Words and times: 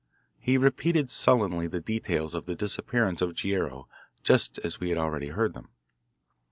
He 0.39 0.57
repeated 0.57 1.11
sullenly 1.11 1.67
the 1.67 1.79
details 1.79 2.33
of 2.33 2.47
the 2.47 2.55
disappearance 2.55 3.21
of 3.21 3.35
Guerrero, 3.39 3.87
just 4.23 4.57
as 4.63 4.79
we 4.79 4.89
had 4.89 4.97
already 4.97 5.27
heard 5.27 5.53
them. 5.53 5.69